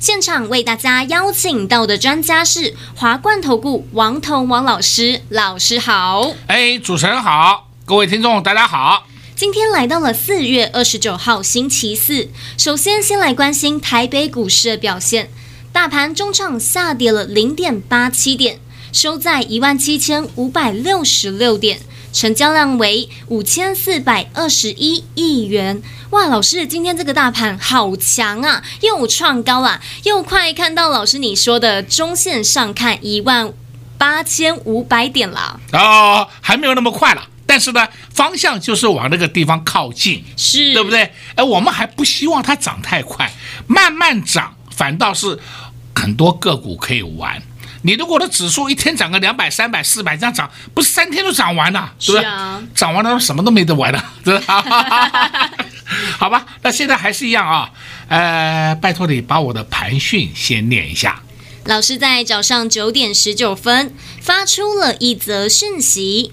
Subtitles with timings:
[0.00, 6.32] 现场为大家邀请到的专家是华冠投顾王彤王老师，老师好。
[6.46, 9.06] 哎，主持人好，各位听众大家好。
[9.36, 15.30] 今天来到了四月二十九号星期四，首先先来关心台北股市的表现。
[15.70, 18.58] 大盘中场下跌了零点八七点，
[18.94, 21.78] 收在一万七千五百六十六点，
[22.12, 25.82] 成交量为五千四百二十一亿元。
[26.10, 33.52] 哇，老师，今天这个大盘好强啊，又创高了，又快看到老师你说的中线上看一万
[33.96, 35.60] 八千五百点了。
[35.72, 37.28] 哦，还没有那么快了。
[37.46, 41.12] 但是呢，方向就是往那个地方靠近，是对不对？
[41.34, 43.30] 哎，我们还不希望它涨太快，
[43.66, 45.38] 慢慢涨，反倒是
[45.94, 47.42] 很多个股可以玩。
[47.82, 52.24] 你如果的指数一天涨个两百、三百、四百这样涨，不是三天都涨完了，对不对？
[52.24, 54.62] 啊、涨完了什么都没得玩了， 对吧？
[56.18, 57.70] 好吧，那现在还是一样啊。
[58.08, 61.22] 呃，拜托你把我的盘讯先念一下。
[61.64, 66.32] 老师在早上九点十九分发出了一则讯息。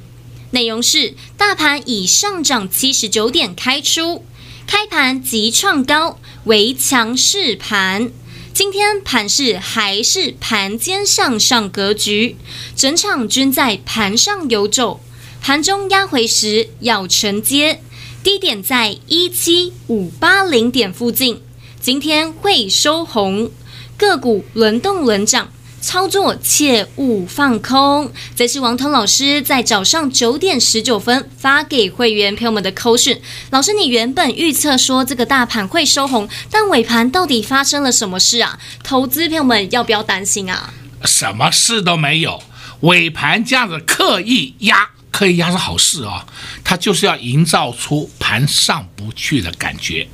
[0.52, 4.26] 内容是：大盘以上涨七十九点开出，
[4.66, 8.10] 开盘即创高，为强势盘。
[8.58, 12.36] 今天盘势还是盘间向上格局，
[12.76, 15.00] 整场均在盘上游走。
[15.40, 17.84] 盘中压回时要承接，
[18.24, 21.40] 低点在一七五八零点附近。
[21.80, 23.52] 今天会收红，
[23.96, 25.54] 个股轮动轮涨。
[25.80, 33.22] 操作切勿放空，这是王彤老师在早上九点十九分发给会员朋友们的扣讯。
[33.52, 38.60] 老师，你原本预测说这个大盘会收红，但尾盘到底发生了什么事啊？
[38.84, 40.74] 投资朋友们要不要担心啊？
[41.06, 42.42] 什么事都没有，
[42.82, 50.08] 尾盘这样子刻意压，刻意压是好事啊、哦，它就是要营造出盘上不去的感觉。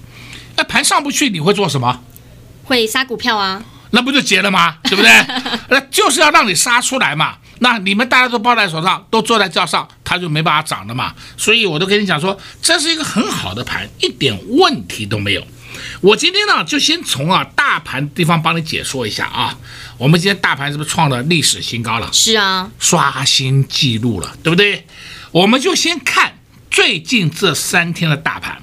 [0.55, 2.01] 那盘上不去，你会做什么？
[2.65, 3.63] 会杀股票啊。
[3.93, 4.75] 那不就结了吗？
[4.83, 5.11] 对不对？
[5.69, 7.37] 那就是要让你杀出来嘛。
[7.59, 11.13] 那你们大家都抱在手上，都坐在轿上，它就没办法涨了嘛。
[11.37, 15.47] 所以我都跟你讲说，这是一个很好的盘，一点问题都没有。
[16.01, 19.57] 我今天呢，就先从啊大盘地方帮你解说一下啊。
[19.97, 22.09] 我们今天大盘是不是创了历史新高了？
[22.11, 24.85] 是啊，刷新记录了，对不对？
[25.31, 26.39] 我们就先看
[26.69, 28.61] 最近这三天的大盘。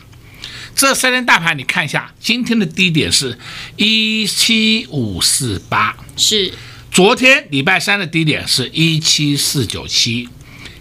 [0.74, 3.38] 这三天大盘，你看一下，今天的低点是
[3.76, 6.52] 一七五四八，是
[6.90, 10.28] 昨天礼拜三的低点是一七四九七，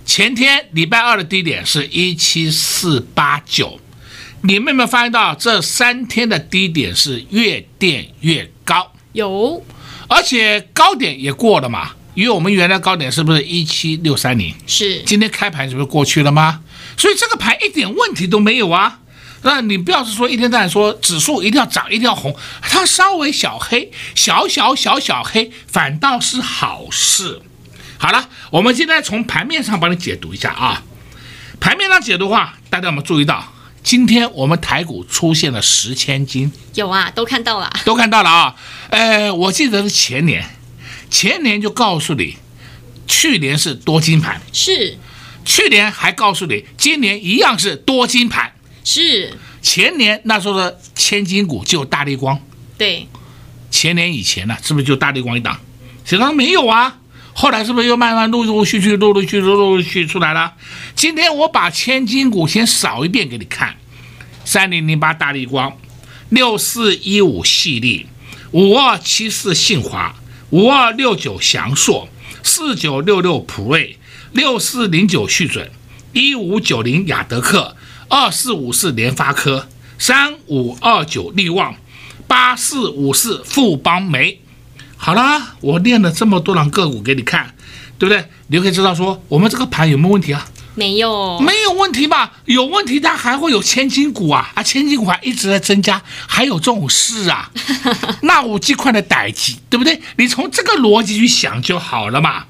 [0.05, 3.79] 前天礼拜二的低点是一七四八九。
[4.41, 8.93] 你们有没有发现到这三天的低点是越垫越高？
[9.11, 9.65] 有，
[10.07, 14.55] 而且高点也过了嘛，因为我们原来高点是不是一七六三零？
[14.65, 16.61] 是，今天开盘是不是过去了吗？
[16.97, 18.99] 所以这个盘一点问题都没有啊。
[19.41, 27.41] 那你不要是说一天到晚说指数一定要涨，一定要红，它稍微小黑，小小小小黑，反倒是好事。
[27.97, 30.83] 好了，我们现在从盘面上帮你解读一下啊。
[31.59, 36.51] 盘面上解读的话，大家有没有注意到，今天我们台股出现了十千金？
[36.75, 38.55] 有啊，都看到了，都看到了啊。
[38.89, 40.45] 呃，我记得是前年，
[41.09, 42.37] 前年就告诉你，
[43.07, 44.97] 去年是多金盘，是，
[45.43, 48.53] 去年还告诉你，今年一样是多金盘。
[48.83, 52.39] 是前年那时候的千金股就大立光，
[52.77, 53.07] 对，
[53.69, 55.59] 前年以前呢，是不是就大立光一档？
[56.05, 56.97] 谁说没有啊，
[57.33, 60.53] 后来是不是又慢慢陆陆续续、陆陆续续、陆陆续续出来了？
[60.95, 63.75] 今天我把千金股先扫一遍给你看：
[64.43, 65.77] 三零零八大力光，
[66.29, 68.05] 六四一五系列，
[68.51, 70.15] 五二七四信华，
[70.49, 72.09] 五二六九祥硕，
[72.41, 73.97] 四九六六普瑞，
[74.31, 75.69] 六四零九旭准，
[76.13, 77.75] 一五九零雅德客。
[78.09, 81.75] 二四五四联发科，三五二九力旺，
[82.27, 84.41] 八四五四富邦煤。
[84.97, 87.55] 好啦，我练了这么多档个股给你看，
[87.97, 88.25] 对不对？
[88.47, 90.45] 你就可以知道说我们这个盘有没有问题啊？
[90.75, 92.33] 没有，没有问题吧？
[92.45, 94.51] 有问题，它还会有千金股啊！
[94.55, 97.51] 啊，千金股还一直在增加，还有这种事啊？
[98.23, 100.01] 那五 G 块的代志，对不对？
[100.17, 102.45] 你从这个逻辑去想就好了嘛。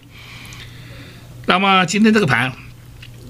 [1.48, 2.54] 那么今天这个盘，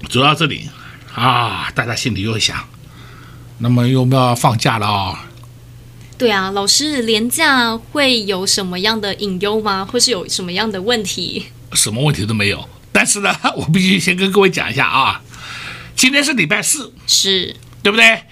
[0.08, 0.68] 主要这里。
[1.14, 2.68] 啊，大家心里又会想，
[3.58, 5.18] 那么又要放假了啊、哦？
[6.16, 9.88] 对啊，老师，连假会有什么样的隐忧吗？
[9.90, 11.46] 或是有什么样的问题？
[11.72, 12.68] 什么问题都没有。
[12.92, 15.22] 但是呢， 我必须先跟各位讲一下啊，
[15.96, 18.22] 今天是礼拜四，是对不对？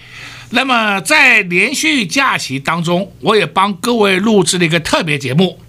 [0.51, 5.59] 那么在连续假期当中，我也帮各位录制了一个特别节目。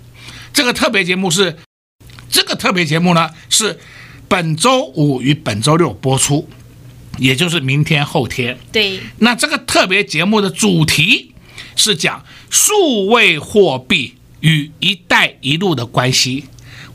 [0.53, 1.57] 这个特别节目是，
[2.31, 3.79] 这个特别节目呢是
[4.27, 6.49] 本周五与本周六播出，
[7.21, 8.59] 也就是明天后天。
[8.73, 8.99] 对。
[9.19, 11.33] 那这个特别节目的主题
[11.77, 16.47] 是讲数位货币与“一带一路”的关系。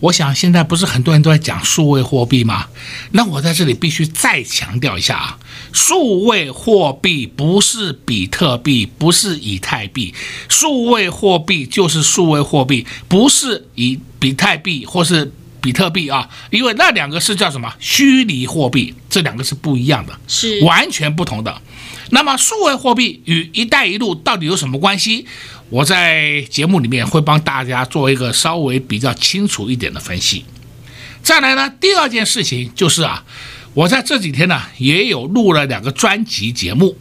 [0.01, 2.67] 我想现在不是很多人都在讲数位货币吗？
[3.11, 5.39] 那我在这里必须再强调一下啊，
[5.71, 10.13] 数位货币不是比特币，不是以太币，
[10.49, 15.31] 数位货币就是数位货币，不是以比特币或是
[15.65, 21.59] 比特币啊，因为那两个是叫什么虚拟货币，这两个是不一样的，是完全不同的。
[22.11, 25.25] 那么数位货币与“一带一路”到底有什么关系？
[25.71, 30.45] 我在节目里面会帮大家做一个稍微比较清楚一点的分析。
[31.23, 33.25] 再来呢，第二件事情就是啊，
[33.73, 36.95] 我在这几天呢也有录了两个专辑节目，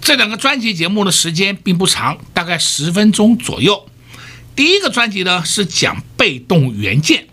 [0.00, 3.88] 这两个专辑节目的时间并不长，大概十分钟左右。
[4.56, 7.28] 第一个专辑呢是讲被动元件，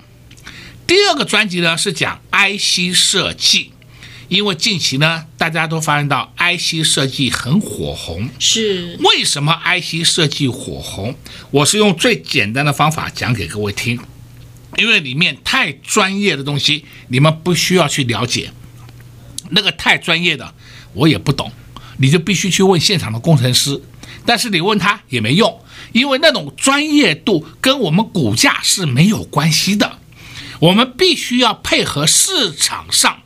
[0.88, 3.74] 第二个专辑呢是讲 IC 设计。
[4.30, 11.16] 因为近期呢，大家都发现到 IC 设计很火红，是为什么 IC 设计火红？
[11.50, 13.98] 我是用最简单的方法讲给各位听，
[14.76, 18.52] 因为里面太专业的东西，你们不需要去了解。
[19.52, 20.54] 那个太专业的，
[20.92, 21.50] 我也不懂，
[22.00, 23.82] 你就必须去问现场的工程师。
[24.26, 25.62] 但是你问他也没用，
[25.94, 29.97] 因为那种专业度跟我们股价是没有关系的。
[30.60, 33.20] 我们必须要配合市场上。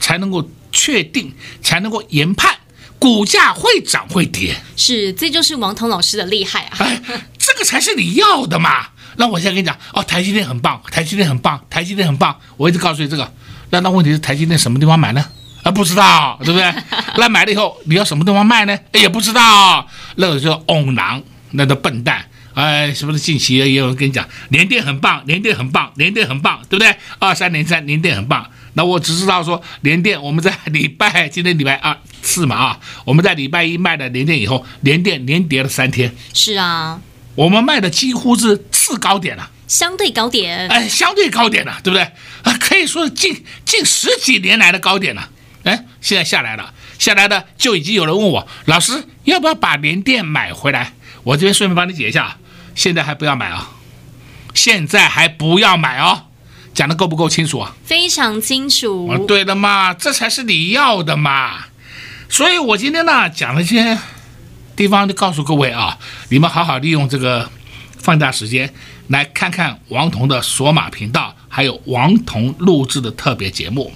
[0.00, 1.32] 才能够确定，
[1.62, 2.52] 才能够研判
[2.98, 4.56] 股价会涨会跌。
[4.76, 6.76] 是，这就是王彤老师的厉害啊！
[6.80, 7.00] 哎，
[7.38, 8.88] 这个才是你要的嘛。
[9.14, 12.36] 那我现在跟你讲，哦，台积电很棒，台积电很棒，台积电很棒。
[12.56, 13.32] 我一直告诉你这个。
[13.70, 15.24] 那那问题是台积电什么地方买呢？
[15.62, 16.74] 啊，不知道，对不对？
[17.16, 18.76] 那买了以后你要什么地方卖呢？
[18.94, 19.88] 也不知道。
[20.16, 21.22] 那个叫翁囊，
[21.52, 22.26] 那个笨蛋。
[22.54, 26.94] 哎，是不是近期也有人跟你讲，联电很棒，联电很棒，联电很棒，对不对？
[27.18, 28.46] 二三零三，联电很棒。
[28.74, 36.14] 那我只知道说，联电我们在礼拜今天礼拜二四嘛啊，我们在礼拜一卖了联电以后，联电连跌了三天。
[36.34, 37.00] 是啊，
[37.34, 40.68] 我们卖的几乎是次高点了，相对高点。
[40.68, 42.02] 哎，相对高点了，对不对？
[42.42, 45.30] 啊，可以说是近近十几年来的高点了。
[45.64, 50.92] 哎，现在下来了，下来的就已经有人问我，老师要不要把联电买回来？
[51.24, 52.36] 我这边顺便帮你解一下。
[52.74, 53.70] 现在还不要买啊！
[54.54, 56.24] 现在还不要买哦，
[56.74, 57.74] 讲的够不够清楚啊？
[57.84, 59.08] 非常清楚。
[59.08, 61.64] 啊，对的嘛，这才是你要的嘛。
[62.28, 63.98] 所以我今天呢讲了一些
[64.76, 65.98] 地方，就告诉各位啊，
[66.28, 67.50] 你们好好利用这个
[67.98, 68.72] 放假时间
[69.08, 73.92] 来看看王彤的索马频道，还有王彤录制的特别节目。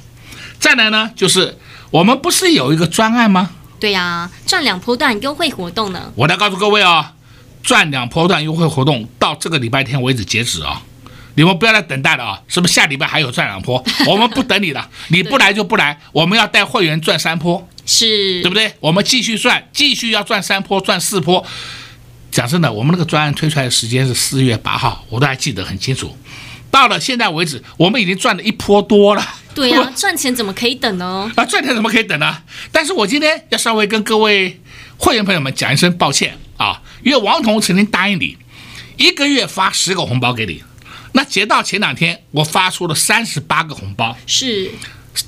[0.59, 1.59] 再来呢，就是
[1.91, 3.51] 我们不是有一个专案吗？
[3.79, 6.13] 对呀，啊，赚两波段优惠活动呢。
[6.15, 7.13] 我来告诉各位啊。
[7.67, 10.81] 赚两波段优惠活动到这个礼拜天为止截止啊！
[11.35, 12.41] 你们不要再等待了啊！
[12.47, 13.85] 是不是下礼拜还有赚两波？
[14.07, 18.73] 我们不等你了，你不来就不来，我们要带会员赚三波，是对不对？
[18.79, 21.45] 我们继续赚，继续要赚三波，赚四波。
[22.31, 26.17] 讲真的，我们那个专案推出来的时间是四月八号，我都还记得很清楚。
[26.71, 29.27] 到了现在为止，我们已经赚了一波多了。
[29.57, 31.29] 对 呀、啊，赚钱怎么可以等呢？
[31.35, 32.45] 啊，赚钱怎么可以等呢？
[32.71, 34.61] 但是我今天要稍微跟各位
[34.99, 36.39] 会员朋友们讲一声抱歉。
[36.57, 38.37] 啊，因为王彤曾经答应你，
[38.97, 40.63] 一个月发十个红包给你，
[41.13, 44.71] 那截到前两天，我发出了三十八个红包，是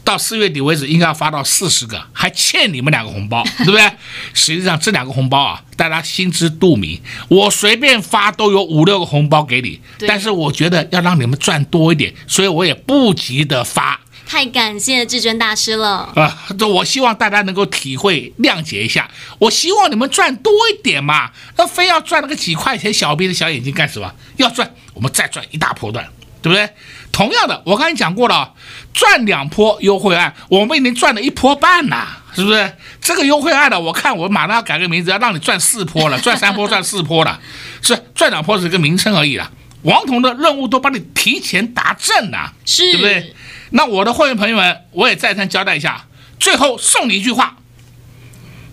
[0.04, 3.90] 到四月底为止应该要发到四十个，还欠你们两个红包， 对不对？
[4.34, 14.00] 实际上这两个红包啊，大家心知肚明，我随便发都有五六个红包给你，但是我觉得要让你们赚多一点，所以我也不急着发。
[14.28, 16.46] 太感谢至尊大师了啊！
[16.58, 19.10] 这我希望大家能够体会谅解一下。
[19.38, 24.12] 我希望你们赚多一点嘛，那非要赚那个几块钱小币的小眼睛干什么？
[24.36, 26.06] 要赚，我们再赚一大波段，
[26.42, 26.68] 对不对？
[27.10, 28.52] 同样的，我刚才讲过了，
[28.92, 32.70] 赚两波优惠案，我们已经赚了一波半了，是不是？
[33.00, 37.40] 这个优惠案的，我看我马上要改个名字，要让你赚四波了，赚三波赚四波了，
[37.80, 39.50] 是赚两波是个名称而已了。
[39.84, 43.34] 王彤的任务都帮你提前达阵了，是，对不对？
[43.70, 46.06] 那我的会员朋友们，我也再三交代一下，
[46.38, 47.56] 最后送你一句话：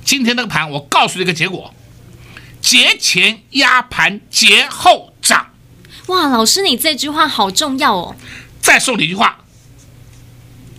[0.04, 1.74] 今天那个盘，我告诉你一个结果，
[2.62, 5.52] 节前压盘，节后涨。
[6.08, 8.16] 哇，老师，你这句话好重要哦！
[8.62, 9.40] 再送你一句话：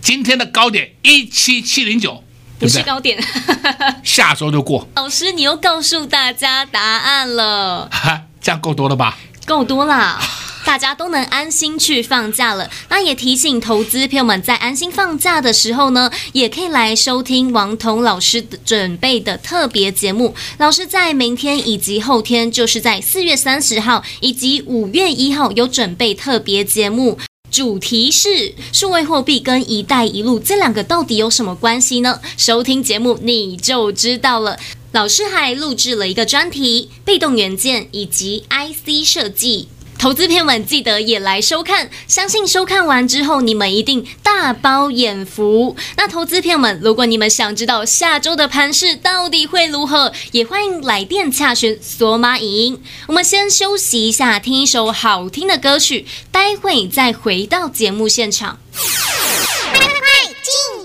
[0.01, 2.23] 今天的高点一七七零九，
[2.57, 3.21] 不是高点，
[4.03, 4.87] 下周就过。
[4.95, 9.17] 老师，你又告诉大家答案了，哈，这样够多了吧？
[9.45, 10.19] 够多了。
[10.67, 12.69] 大家都能安心去放假了。
[12.89, 20.35] 那也提醒投资朋友们，在安心放假的时候呢，也可以来收听王彤老师准备的特别节目。
[20.57, 27.17] 老师在明天以及后天，就是在四月三十号以及五月一号有准备特别节目，
[27.49, 32.19] 主题是数位货币跟“一带一路”这两个到底有什么关系呢？
[32.35, 34.59] 收听节目你就知道了。
[34.91, 39.69] 老师还录制了一个专题：被动元件以及 IC 设计。
[39.97, 45.75] 投资片们，记得也来收看，相信收看完之后，你们一定大饱眼福。
[45.97, 52.83] 那投资片们，如果你们想知道下周的盘势到底会如何，也欢迎来电洽询索马影音。
[53.07, 58.59] 我们先休息一下，听一首好听的歌曲，待会再回到节目现场。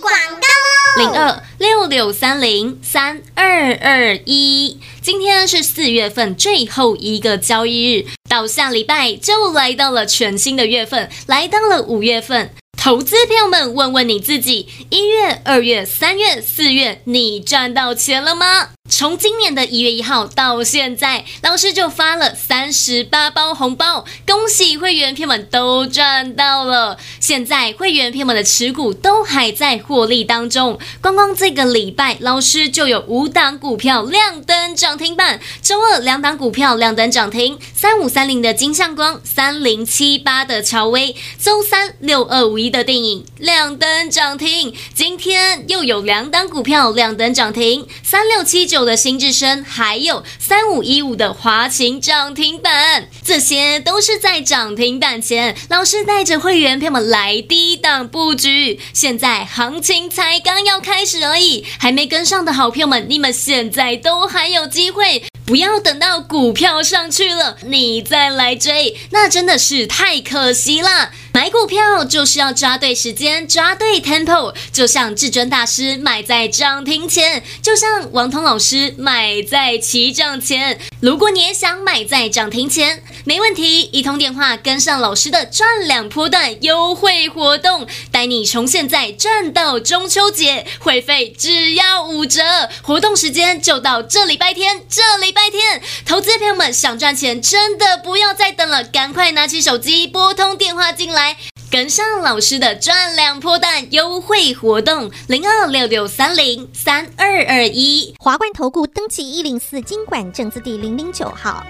[0.02, 1.12] 广告喽！
[1.12, 8.06] 零二六六三零三二二一，今天是四月份最后一个交易日。
[8.28, 12.52] 到下礼拜就来到了全新的月份，来到了五月份。
[12.76, 18.70] 投资朋友们，问问你自己：一月、二月、三月、四月，你赚到钱了吗？
[18.94, 26.98] 从今年的一月一号到现在，老师就发了三十八包红包，恭喜会员朋友们都赚到了。
[27.18, 30.78] 现在会员朋友们的持股都还在获利当中。
[31.00, 35.40] 光光这个礼拜，老师就有五档股票亮灯涨停板。
[35.62, 41.16] 周二两档股票亮灯涨停，三五三零的金像光，三零七八的乔威。
[41.40, 44.74] 周三六二五一的电影亮灯涨停。
[44.92, 48.81] 今天又有两档股票亮灯涨停，三六七九。
[48.84, 58.80] 的新智深，还有三五一五的华勤涨停板，这些都是在涨停板前，老师带着会员朋友们来低档布局。
[58.92, 71.10] 现在行情才刚要开始而已，还没跟上的好朋友们，你们现在都还有机会，不要等到股票上去了你再来追，那真的是太可惜了。
[71.42, 80.78] 买股票就是要抓对时间，抓对 tempo，就像至尊大师买在涨停前，就像王彤老师买在起涨前。
[81.00, 92.42] 如果你也想买在涨停前，没问题，一通电话跟上老师的赚两波段优惠活动，带你从现在赚到中秋节，会费只要五折。
[92.82, 101.36] 活动时间就到这礼拜天，这礼拜天，投资朋友们想赚钱，真的不要再等了，赶快拿起手机拨通电话进来。
[101.70, 111.64] 跟上老师的赚两波段优惠活动，零二六六三零三二二一，华冠投顾登记一零四金管证字第零零九号。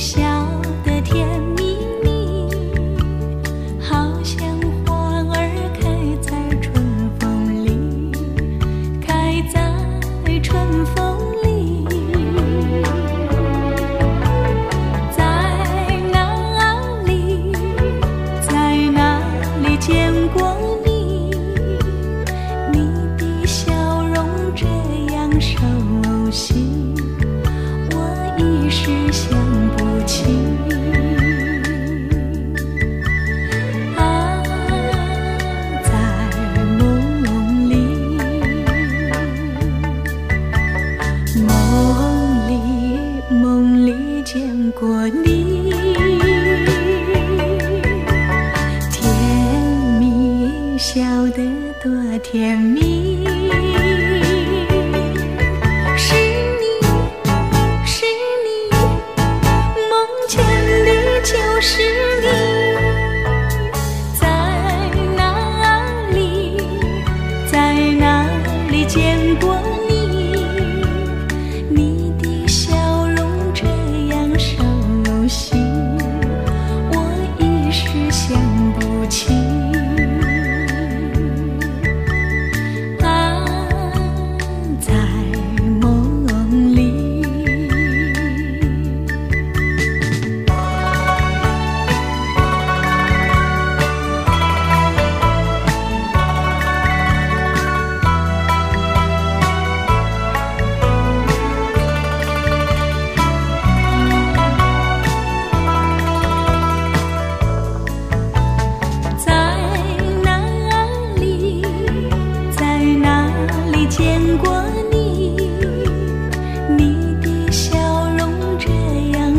[0.00, 0.39] 笑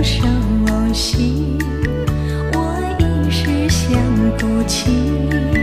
[0.03, 0.25] 伤
[0.93, 1.57] 心
[2.53, 3.91] 我一时想
[4.37, 5.60] 不起。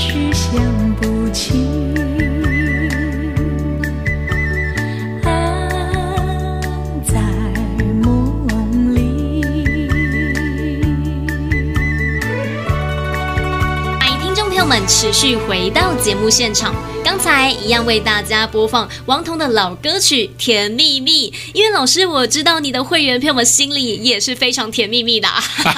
[0.00, 0.16] 想
[0.96, 1.52] 不起。
[5.22, 5.68] 安
[7.04, 7.20] 在
[8.02, 8.98] 梦里。
[14.00, 16.74] 欢迎听众朋友们持续回到节目现场。
[17.04, 25.28] 刚才一样为大家播放王彤的老歌曲《甜蜜蜜》，因为老师我知道你的会员朋友们心里也是非常甜蜜蜜的。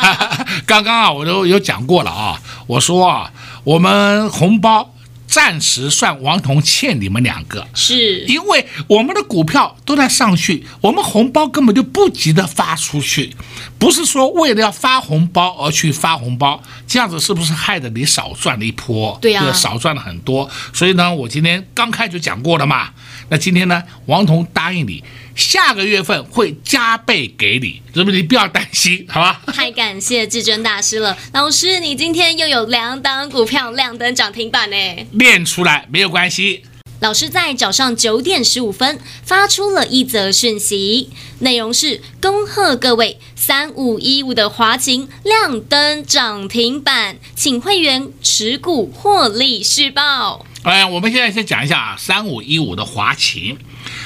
[0.64, 3.33] 刚刚啊，我都有讲过了啊，我说啊，
[3.64, 4.95] 我们红包。
[5.25, 13.35] 暂时算王彤欠你们两个，是因为我们的股票都在上去，我们红包根本就不急着发出去，
[13.78, 19.19] 不是说为了要发红包而去发红包，这样子是不是害得你少赚了一波？
[19.23, 20.50] 对呀、啊，少赚了很多。
[20.75, 22.90] 所以呢，我今天刚开就讲过了嘛。
[23.31, 25.02] 那今天呢，王彤答应你。
[25.34, 28.16] 下个月份会加倍给你，是不是？
[28.16, 29.42] 你不要担心， 好吧？
[29.52, 34.76] 太感谢至尊大师了，老师，你今天又有两档股票亮灯涨停板呢。
[35.12, 36.64] 练出来没有关系。
[37.00, 41.10] 老师在早上九点十五分发出了一则讯息，
[41.40, 50.46] 内容是恭贺各位三五一五的华勤亮灯涨停板，请会员持股获利释报。
[50.62, 53.58] 哎，我们现在先讲一下啊，三五一五的华勤。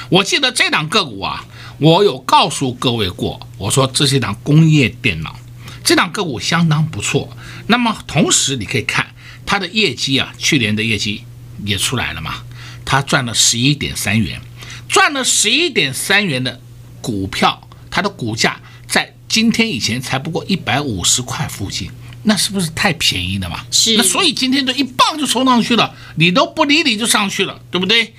[0.09, 1.45] 我记得这档个股啊，
[1.79, 5.39] 我有告诉各位过，我说这是一档工业电脑，
[5.85, 7.37] 这档个股相当不错。
[7.67, 11.25] 那么同时你可以看它的业绩啊，去年的业绩
[11.65, 12.43] 也出来了嘛，
[12.85, 14.41] 它赚了十一点三元，
[14.89, 16.61] 赚了十一点三元的
[17.01, 21.91] 股票，它的股价在今天以前才不过一百五十块附近，
[22.23, 23.65] 那是不是太便宜了嘛？
[23.71, 23.97] 是。
[23.97, 28.15] 那所以今天就一棒就冲上去了，你都不理你就上去了，对不对？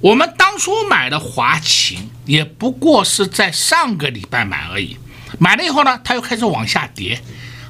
[0.00, 4.96] 我们当初买的华擎也不过是在上个礼拜买而已，
[5.38, 7.20] 买了以后呢，它又开始往下跌，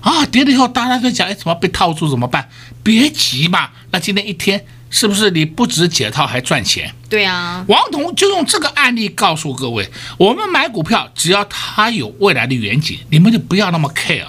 [0.01, 2.49] 啊，跌了以后大家在讲，哎，怎么被套住怎么办？
[2.83, 6.92] 别急嘛，那今天一天是不是你不止解套还赚钱？
[7.09, 14.26] 对啊，王彤就用这个案例告诉各位，我们买股票只要它有未来的远景，你们就不要那么 care。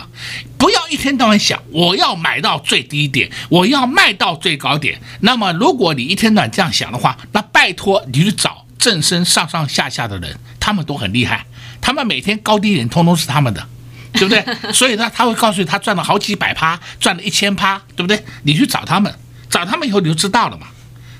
[0.57, 5.01] 不要一天到晚想我要买到最低点，我要卖到最高点。
[5.21, 11.45] 那么，如果你一天到晚这样想的话，那拜托你去找正身上上下下的人，他们都很厉害，
[11.81, 13.67] 他们每天高低点通通是他们的，
[14.13, 14.45] 对不对？
[14.71, 18.23] 所以呢，他会告诉你他赚了好几百趴，赚了一千趴，对不对？
[18.43, 19.11] 你去找他们，
[19.51, 20.65] 找他们以后你就知道了嘛。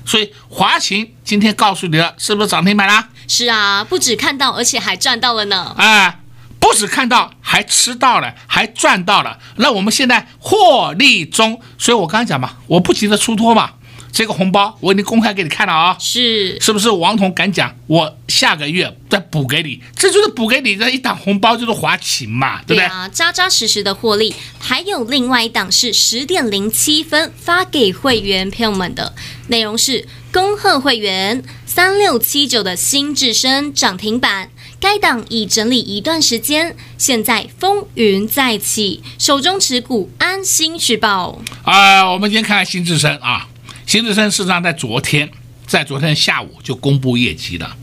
[0.04, 3.08] 所以华勤今天告诉你了，是不是涨停板啦？
[3.28, 5.72] 是啊，不止看到，而且还赚到了呢。
[5.76, 6.16] 啊。
[6.58, 9.36] 不止看到，还吃到了，还赚到了。
[9.56, 13.72] 那我们现在获利中，所以我刚才讲嘛，我不急着出脱嘛。
[14.12, 16.90] 这个红包我已经公开给你看了啊，是是不是？
[16.90, 22.84] 王彤敢讲，我下个月再补给你，这就是补给你的一档红包，就是华勤嘛，对不对？
[22.84, 24.34] 啊，扎扎实实的获利。
[24.58, 29.14] 还有另外一档是十点零七分发给会员朋友们的，
[29.48, 34.50] 内容是恭贺会员三六七九的新智深涨停板。
[34.78, 41.40] 该档已整理一段时间，现在风云再起，手中持股安心续抱。
[41.62, 43.48] 啊、呃，我们先看看新智深啊，
[43.86, 45.30] 新智深事实上在昨天，
[45.66, 47.76] 在昨天下午就公布业绩了。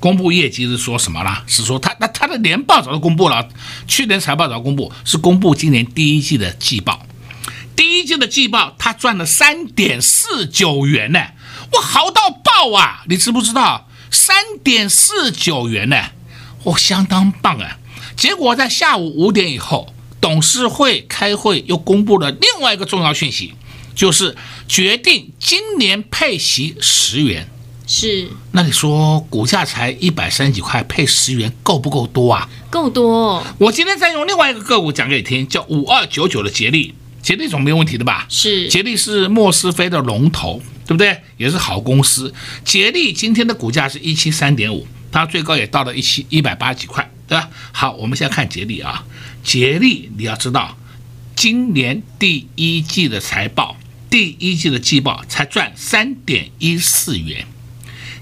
[0.00, 1.42] 公布业绩是说什么啦？
[1.46, 3.48] 是说他那他的年报早就公布了，
[3.86, 7.06] 去年财报早公布，是公布今年第一季的季报。
[7.74, 11.20] 第一季的季报，他赚了三点四九元呢，
[11.72, 13.02] 哇，好到爆啊！
[13.08, 13.88] 你知不知道？
[14.10, 16.10] 三点四九元呢？
[16.64, 17.78] 我，相当棒啊！
[18.16, 23.54] 结果在下午五点以后，董事会开会又公布了另外一个重要讯息，
[23.94, 24.36] 就是
[24.68, 27.48] 决定今年配息十元。
[27.86, 32.48] 是，那你说股价才一百三十几块，配十元够不够多啊？
[32.70, 33.44] 够多。
[33.58, 38.26] 我今天再用另外一个个股讲给你听，叫五二九九的杰力，杰力总没有问题的吧？
[38.30, 41.20] 是，杰力是莫斯菲的龙头，对不对？
[41.36, 42.32] 也是好公司。
[42.64, 44.86] 杰力今天的股价是一七三点五。
[45.12, 47.48] 它最高也到了一七一百八几块，对吧？
[47.70, 49.04] 好，我们现在看杰力啊，
[49.44, 50.76] 杰力你要知道，
[51.36, 53.76] 今年第一季的财报，
[54.14, 57.48] 第一季的季报才赚三点一四元，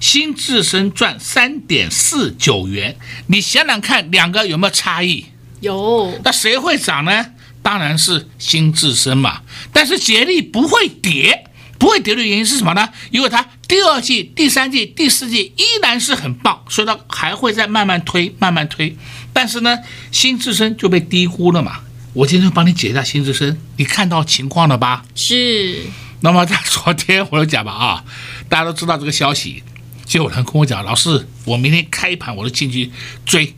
[0.01, 5.27] 新智深赚三点四九元，你想想看，两个有没有差异？
[5.61, 6.19] 有。
[6.25, 7.27] 那谁会涨呢？
[7.63, 9.43] 当然是新智深嘛。
[9.71, 11.45] 但是杰力不会跌。
[11.79, 12.89] 不会跌的原因是什么呢？
[13.11, 18.97] 因为它第二季、第三季、第四季依然是很棒，所以它还会再慢慢推、慢慢推。
[19.35, 19.79] 但是呢，
[20.11, 21.81] 新智深就被低估了嘛。
[22.15, 25.05] 我今天帮你解一下心之深，你看到情况了吧？
[25.15, 25.87] 是。
[26.21, 28.05] 那么在昨天我就讲吧啊，
[28.49, 29.63] 大家都知道这个消息，
[30.05, 32.91] 就有人跟我讲，老师，我明天开盘我就进去
[33.25, 33.55] 追。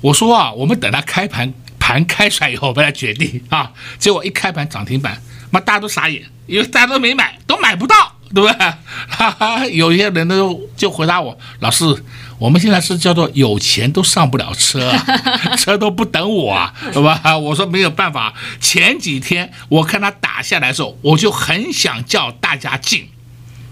[0.00, 3.72] 我说啊，我们等它开盘盘开出来以后，我们来决定啊。
[3.98, 6.24] 结果一开盘涨停板，妈大家都傻眼。
[6.46, 8.52] 因为大家都没买，都买不到，对不对？
[9.08, 11.84] 哈哈，有些人都就回答我，老师，
[12.38, 14.92] 我们现在是叫做有钱都上不了车，
[15.56, 17.20] 车都不等我啊，对吧？
[17.38, 18.34] 我说没有办法。
[18.60, 23.08] 前几天我看他打下来的时候，我就很想叫大家进，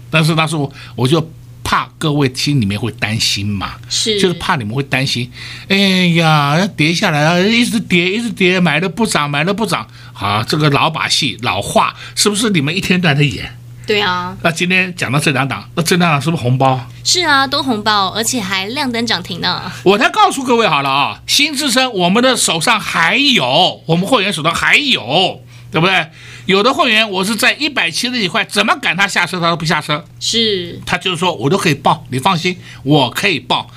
[0.09, 1.31] 但是那时候我就。
[1.67, 5.31] 怕各位心里面会担心嘛，是，就是怕你们会担心。
[5.67, 5.75] 哎
[6.13, 9.87] 呀，要跌下来了，一直跌，一直跌，买了不涨，买了不涨。
[10.13, 13.57] 好，这个老把戏、老话，是不是你们一天都在演？
[13.85, 14.35] 对啊。
[14.41, 16.79] 那今天讲到这两档，那这两档是不是红包？
[17.03, 19.71] 是啊，都红包，而且还亮灯涨停呢。
[19.83, 25.41] 我再告诉各位好了啊，新之声，我们的手上还有，我们会员手上还有。
[25.71, 26.07] 对不对？
[26.45, 30.05] 有的会员我是在一百七十几块，怎么赶他下车，他都不下车。
[30.21, 33.69] 是，他就是说我都可以报，你放心，我可以报。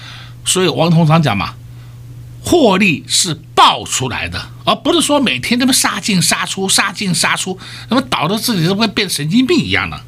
[0.44, 1.54] 所以王董事长讲嘛，
[2.42, 7.58] 获利是爆出来的，而不是说每天这么杀进杀出，杀进杀出，
[7.90, 10.00] 那么导致自己都会变神经病一样的。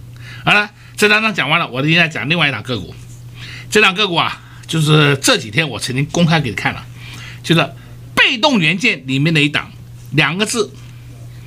[0.45, 2.95] 好了，这两档讲完了，我现在讲另外一档个股。
[3.71, 6.85] 这档个股啊，就是这几天我曾经公开给你看了，
[7.43, 7.73] 就是
[8.15, 9.71] 被动元件里面的一档，
[10.13, 10.73] 两个字。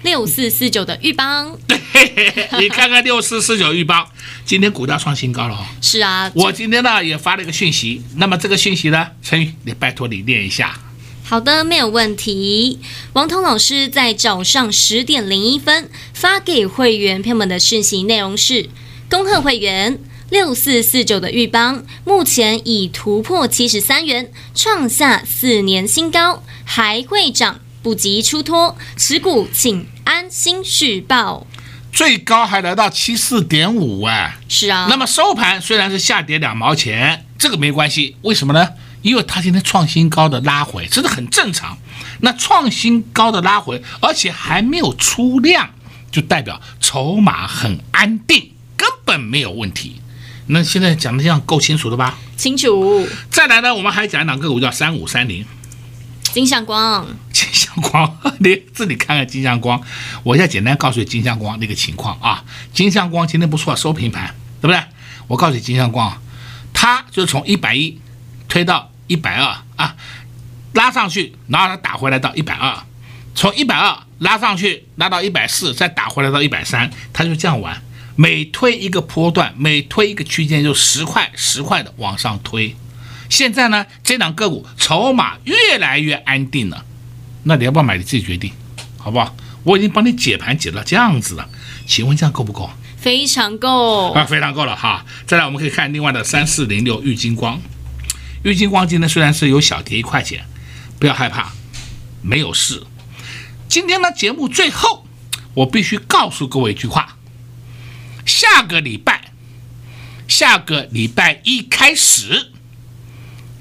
[0.04, 1.80] 六四四九的玉邦，对，
[2.60, 4.08] 你看看六四四九玉邦，
[4.46, 5.66] 今天股价创新高了哦。
[5.82, 10.80] 是啊，我今天呢也发了一个讯息，那么这个讯息呢，陈宇，你拜托你念一下。
[11.24, 12.80] 好的，没有问题。
[13.14, 18.70] 王彤老师在早上十点零一分发给会员朋友们的讯息内容是：
[19.10, 19.98] 恭贺会员
[20.30, 29.88] 六四四九的玉邦，目前已突破七十三元，创下四年新高，还会涨，不急出脱，持股请。
[30.04, 31.46] 安心续报，
[31.92, 34.88] 最高还来到七四点五哎，是啊。
[34.90, 38.70] 那么收盘虽然是下跌两毛钱，这个没关系，为什么呢？
[39.02, 41.78] 因为它今天创新高的拉回，这是很正常。
[42.22, 45.70] 那创新高的拉回，而且还没有出量，
[46.12, 50.02] 就代表筹码很安定，根本没有问题。
[50.48, 52.18] 那现在讲的这样够清楚了吧？
[52.38, 53.08] 清楚。
[53.30, 55.46] 再来呢，我们还讲两个股叫三五三零。
[56.34, 57.06] 金向光，
[57.82, 59.82] 光， 你自己看看金像光。
[60.24, 62.44] 我现在简单告诉你金像光那个情况啊。
[62.74, 64.80] 金像光今天不错，收平盘，对不对？
[65.28, 66.22] 我告诉你金像光，
[66.74, 68.00] 它就从一百一
[68.48, 69.96] 推到一百二啊，
[70.74, 72.78] 拉上去，然后它打回来到一百二，
[73.34, 77.82] 从一百二拉上去，拉到一百四，再打回来到一百三，它就这样玩。
[78.16, 82.76] 每推一个波段，每推一个区间，就十块十块的往上推。
[83.30, 86.86] 现在呢，这档个股筹码越来越安定了，
[87.44, 87.98] 那你要不要买？
[87.98, 88.52] 你自己决定，
[88.98, 89.36] 好不好？
[89.64, 91.50] 我已经帮你解盘解到这样子了，
[91.86, 92.70] 请问这样够不够？
[92.98, 95.06] 非常够啊，非常够了哈。
[95.26, 97.62] 再来，我们可以看另外的三四零六玉金光，
[98.44, 100.46] 玉金光今天虽然是有小跌一块钱，
[101.00, 101.52] 不要害怕，
[102.22, 102.84] 没有事。
[103.68, 105.06] 今天呢，节目最后
[105.54, 107.18] 我必须告诉各位一句话：
[108.26, 109.32] 下个礼拜，
[110.28, 112.52] 下个礼拜一开始。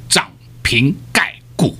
[0.09, 0.31] 涨
[0.63, 1.79] 停盖股，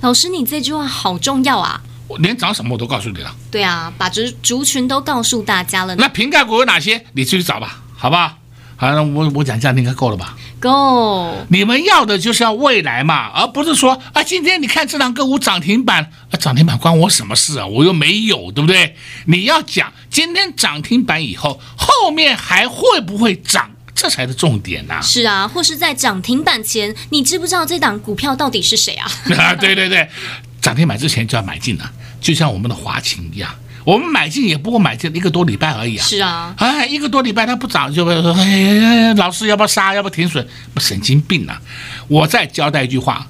[0.00, 1.80] 老师，你这句话好重要啊！
[2.06, 3.34] 我连涨什么我都告诉你了。
[3.50, 5.96] 对啊，把族族群都告诉大家了。
[5.96, 7.04] 那瓶盖股有哪些？
[7.12, 8.36] 你自己找吧，好吧？
[8.76, 10.36] 好，那我我讲这样应该够了吧？
[10.60, 11.34] 够。
[11.48, 17.66] 你们要的就是要未来嘛，而不是说啊，今天你看这两个股涨停板，啊，涨停板关我什么事啊？
[17.66, 18.94] 我又没有，对不对？
[19.26, 23.72] 你要讲今天涨停板以后，后面还会不会涨？
[23.98, 25.00] 这才是重点呐、啊！
[25.02, 29.10] 是啊，或是在涨停板前，你知不知道这档股票到底是谁啊？
[29.36, 30.08] 啊，对对对，
[30.62, 33.52] 涨停板之前就要买进了，就像我们的华勤一样，
[33.84, 36.04] 我们买进也不过买进一个多礼拜而已啊。
[36.06, 39.92] 是啊，哎，一个多礼拜它不涨，就会说，哎，老师要不要杀？
[39.92, 40.46] 要不要停损？
[40.72, 41.60] 不神经病啊！
[42.06, 43.26] 我再交代一句话，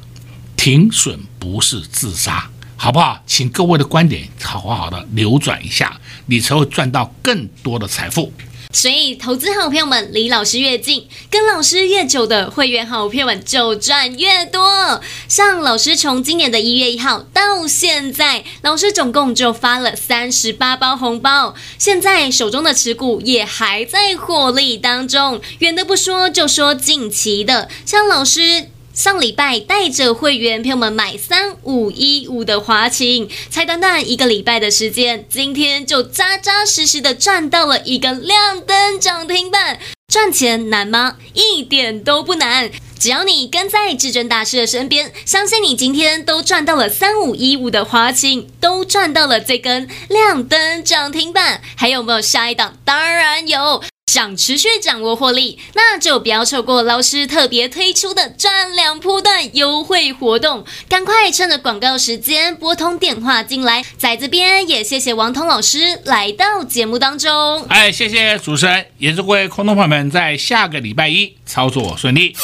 [0.54, 3.22] 停损不是自杀，好不好？
[3.26, 8.30] 请各位的观点好好的扭转一下，你才会赚到更多的财富。
[8.70, 15.00] 所以，投资好朋友们离老师越近，跟老师越久的会员好朋友们就赚越多。
[15.26, 25.40] 像老师从今年的一月一号到现在，老师总共就发了三十八包红包，现在手中的持股也还在获利当中。
[25.60, 28.70] 远的不说，就说近期的，像老师。
[28.98, 39.78] 上礼拜带着会员朋友们买三五一五的华勤，才短短一个礼拜的时间，今天就扎扎实实的赚到了一个亮灯涨停板。
[40.12, 41.16] 赚钱难吗？
[41.32, 51.62] 一点都不难，只要你跟在至尊大师的身边，相信你今天都赚到了三五一五的华勤，都赚到了这根亮灯涨停板。
[51.76, 52.76] 还有没有下一档？
[52.84, 53.80] 当然有。
[54.08, 63.84] 想持续掌握获利，那就不要错过老师特别推出的赚两波段优惠活动，赶快趁着广告时间拨通电话进来。
[63.98, 67.62] 在这边也谢谢王彤老师来到节目当中。
[67.68, 72.34] 哎，谢谢主持人，也祝各位空头朋友们在下个礼拜一操作顺利。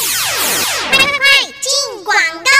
[0.91, 1.17] 快快快，
[1.59, 2.54] 进广告喽！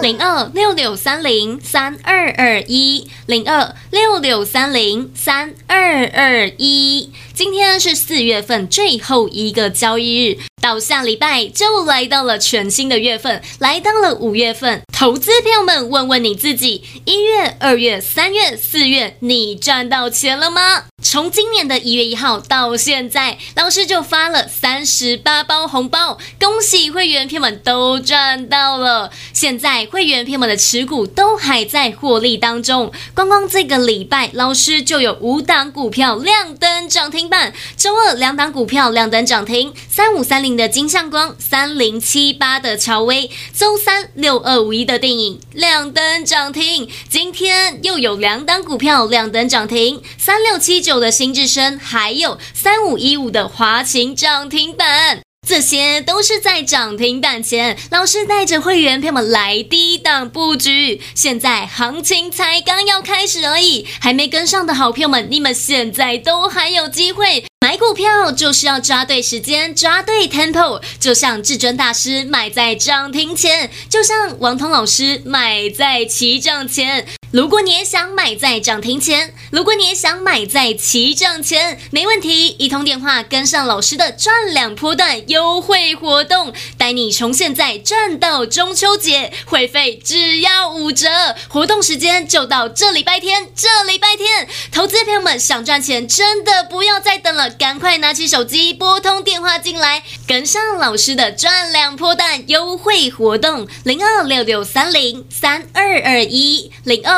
[0.00, 7.10] 零二六六三零三二二一，零二六六三零三二二一。
[7.34, 14.82] 今天是四月份最后一个交易日，到下礼拜就来到了全新的月份，来到了五月份。
[14.92, 20.84] 投资朋友们，问问你自己：一月、二月、三月、四月，你赚到钱了吗？
[21.00, 29.12] 从今年的一月一号到现在，老师就发了三十八包红包，恭喜会员朋友们都赚到了。
[29.32, 37.52] 现在会员朋友们的持股都还在获利当中，光光这个礼拜，老师就有五档股票亮灯涨停板。
[37.76, 43.30] 周二两档股票亮灯涨停，三五三零的金像光，三零七八的乔威。
[43.52, 55.27] 周三六二五一的电影亮灯涨停，今天又有两档股票亮灯涨停，三六七九的新智升，还有三五一五的华勤涨停板。
[55.48, 61.00] 这些都是在涨停板前，老师带着会员朋友们来低档布局。
[61.14, 67.46] 现在行情才刚要开始而已，还没跟上的好朋友们，你们现在都还有机会。
[67.62, 77.06] 买股票就是要抓对时间，抓对 tempo，就像至尊大师买在涨停前，就像王彤老师买在起涨前。
[77.30, 91.06] 如果你也想买在涨停前，如果你也想买在起涨前，没问题，一通电话跟上老师的赚两波段优惠活动，带你从现在赚到中秋节，会费只要五折，
[91.48, 107.17] 活动时间就到这礼拜天，这礼拜天，投资朋友们想赚钱，真的不要再等了，赶快拿起手机拨通电话进来，跟上老师的赚两波段优惠活动，零二六六三零三二二一零二。